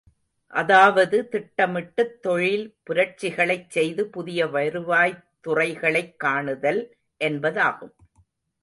அதாவது 0.53 1.27
திட்டமிட்டுத் 1.31 2.19
தொழில் 2.19 2.77
புரட்சிகளைச் 2.83 3.69
செய்து 3.69 4.09
புதிய 4.09 4.47
வருவாய்த் 4.47 5.23
துறைகளைக் 5.41 6.15
காணுதல் 6.23 6.81
என்பதாகும். 7.21 7.95